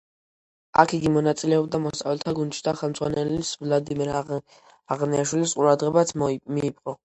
[0.83, 6.99] აქ იგი მონაწილეობდა მოსწავლეთა გუნდში და ხელმძღვანელის ვლადიმერ აღნიაშვილის ყურადღებაც მიიპყრო.